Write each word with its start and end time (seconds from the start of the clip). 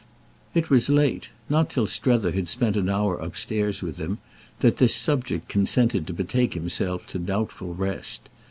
It 0.55 0.71
was 0.71 0.89
late—not 0.89 1.69
till 1.69 1.85
Strether 1.85 2.31
had 2.31 2.47
spent 2.47 2.75
an 2.75 2.89
hour 2.89 3.17
upstairs 3.17 3.83
with 3.83 3.97
him—that 3.99 4.77
this 4.77 4.95
subject 4.95 5.47
consented 5.47 6.07
to 6.07 6.13
betake 6.13 6.55
himself 6.55 7.05
to 7.09 7.19
doubtful 7.19 7.75
rest. 7.75 8.27